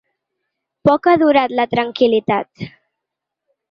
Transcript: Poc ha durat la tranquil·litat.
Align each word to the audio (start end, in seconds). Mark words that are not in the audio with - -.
Poc 0.91 1.11
ha 1.13 1.15
durat 1.25 1.55
la 1.61 1.69
tranquil·litat. 1.77 2.69